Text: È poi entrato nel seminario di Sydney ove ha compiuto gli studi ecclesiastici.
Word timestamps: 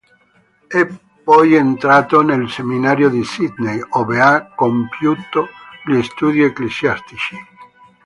È 0.67 0.83
poi 1.23 1.53
entrato 1.53 2.23
nel 2.23 2.49
seminario 2.49 3.07
di 3.07 3.23
Sydney 3.23 3.79
ove 3.89 4.19
ha 4.19 4.47
compiuto 4.55 5.49
gli 5.85 6.01
studi 6.01 6.41
ecclesiastici. 6.41 7.35